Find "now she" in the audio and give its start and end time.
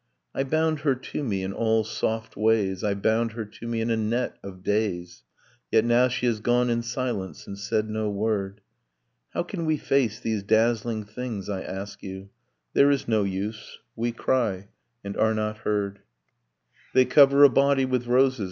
5.85-6.25